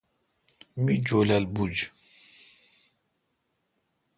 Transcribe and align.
می 0.83 0.95
جولال 1.05 1.45
بوُجھ۔ 1.53 1.81